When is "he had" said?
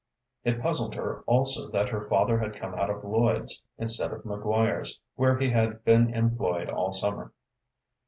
5.37-5.83